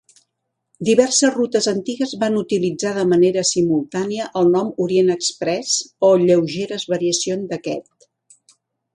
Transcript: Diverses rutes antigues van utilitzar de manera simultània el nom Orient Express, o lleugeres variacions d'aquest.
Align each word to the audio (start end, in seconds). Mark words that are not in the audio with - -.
Diverses 0.87 1.31
rutes 1.33 1.65
antigues 1.71 2.13
van 2.23 2.37
utilitzar 2.39 2.93
de 2.95 3.03
manera 3.09 3.43
simultània 3.49 4.29
el 4.41 4.49
nom 4.55 4.71
Orient 4.85 5.11
Express, 5.17 5.75
o 6.07 6.09
lleugeres 6.23 6.87
variacions 6.95 7.47
d'aquest. 7.53 8.09